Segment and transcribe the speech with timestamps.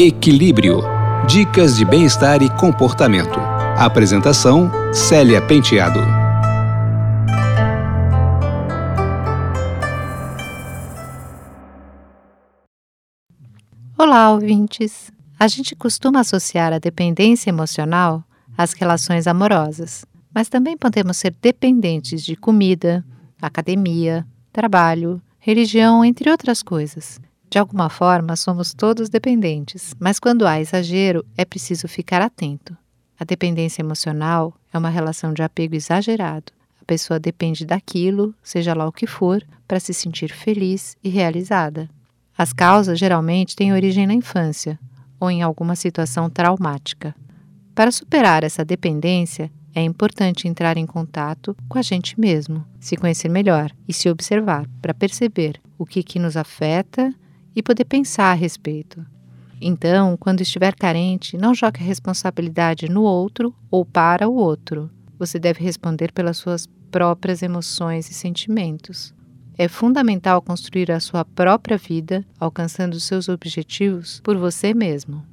[0.00, 0.80] Equilíbrio.
[1.26, 3.40] Dicas de bem-estar e comportamento.
[3.76, 5.98] Apresentação: Célia Penteado.
[13.98, 15.10] Olá, ouvintes!
[15.36, 18.22] A gente costuma associar a dependência emocional
[18.56, 23.04] às relações amorosas, mas também podemos ser dependentes de comida,
[23.42, 27.20] academia, trabalho, religião, entre outras coisas.
[27.50, 32.76] De alguma forma, somos todos dependentes, mas quando há exagero, é preciso ficar atento.
[33.18, 36.52] A dependência emocional é uma relação de apego exagerado.
[36.80, 41.88] A pessoa depende daquilo, seja lá o que for, para se sentir feliz e realizada.
[42.36, 44.78] As causas geralmente têm origem na infância
[45.18, 47.14] ou em alguma situação traumática.
[47.74, 53.28] Para superar essa dependência, é importante entrar em contato com a gente mesmo, se conhecer
[53.28, 57.12] melhor e se observar para perceber o que, que nos afeta
[57.58, 59.04] e poder pensar a respeito.
[59.60, 64.88] Então, quando estiver carente, não jogue a responsabilidade no outro ou para o outro.
[65.18, 69.12] Você deve responder pelas suas próprias emoções e sentimentos.
[69.58, 75.24] É fundamental construir a sua própria vida, alcançando seus objetivos por você mesmo.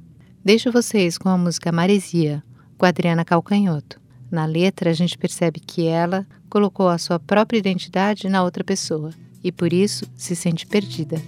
[0.44, 2.42] Deixo vocês com a música Maresia,
[2.76, 4.00] com Adriana Calcanhoto.
[4.28, 9.12] Na letra, a gente percebe que ela colocou a sua própria identidade na outra pessoa
[9.44, 11.22] e por isso se sente perdida.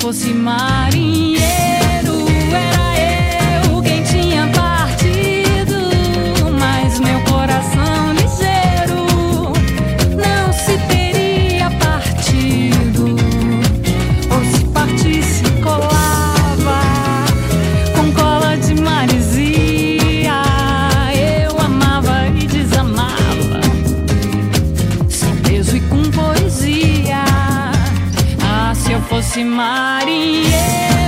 [0.01, 1.88] Fosse marinheiro,
[29.09, 31.08] fosse marinheiro.